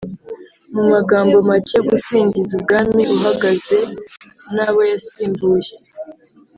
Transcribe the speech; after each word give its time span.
mu 0.73 0.83
magambo 0.93 1.37
make, 1.49 1.77
gusingiza 1.89 2.51
umwami 2.59 3.01
uhagaze 3.17 3.77
n'abo 4.53 4.81
yasimbuye 4.91 5.71